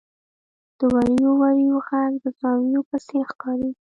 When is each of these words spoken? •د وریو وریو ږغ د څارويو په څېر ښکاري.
•د 0.79 0.81
وریو 0.95 1.31
وریو 1.41 1.77
ږغ 1.87 2.11
د 2.23 2.25
څارويو 2.39 2.81
په 2.89 2.97
څېر 3.07 3.23
ښکاري. 3.31 3.71